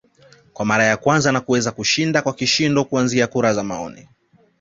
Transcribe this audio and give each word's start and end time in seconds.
kwa 0.53 0.65
mara 0.65 0.83
ya 0.83 0.97
kwanza 0.97 1.31
na 1.31 1.41
kuweza 1.41 1.71
kushinda 1.71 2.21
kwa 2.21 2.33
kishindo 2.33 2.85
kuanzia 2.85 3.27
kura 3.27 3.53
za 3.53 3.63
maoni 3.63 4.07